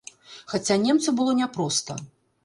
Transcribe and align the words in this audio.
Хаця 0.53 0.77
немцу 0.85 1.13
было 1.19 1.35
няпроста. 1.41 1.99